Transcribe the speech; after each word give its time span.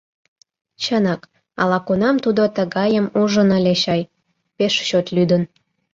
Чынак, 0.83 1.21
ала-кунам 1.61 2.15
тудо 2.23 2.43
тыгайым 2.55 3.05
ужын 3.21 3.49
ыле 3.57 3.73
чай, 3.83 4.01
пеш 4.57 4.73
чот 4.87 5.05
лӱдын. 5.15 5.43